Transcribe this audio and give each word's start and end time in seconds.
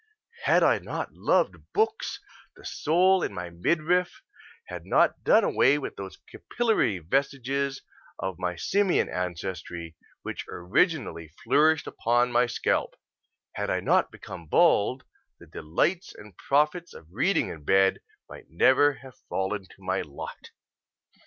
Had 0.45 0.63
I 0.63 0.79
not 0.79 1.13
loved 1.13 1.73
books, 1.73 2.19
the 2.55 2.65
soul 2.65 3.21
in 3.21 3.35
my 3.35 3.51
midriff 3.51 4.23
had 4.65 4.83
not 4.83 5.23
done 5.23 5.43
away 5.43 5.77
with 5.77 5.95
those 5.95 6.17
capillary 6.27 6.97
vestiges 6.97 7.83
of 8.17 8.39
my 8.39 8.55
simian 8.55 9.09
ancestry 9.09 9.95
which 10.23 10.43
originally 10.49 11.27
flourished 11.43 11.85
upon 11.85 12.31
my 12.31 12.47
scalp; 12.47 12.95
had 13.53 13.69
I 13.69 13.79
not 13.79 14.11
become 14.11 14.47
bald, 14.47 15.03
the 15.39 15.45
delights 15.45 16.15
and 16.15 16.35
profits 16.35 16.95
of 16.95 17.05
reading 17.13 17.49
in 17.49 17.63
bed 17.63 17.99
might 18.27 18.49
never 18.49 18.93
have 19.05 19.19
fallen 19.29 19.65
to 19.65 19.83
my 19.83 20.01
lot. 20.01 20.49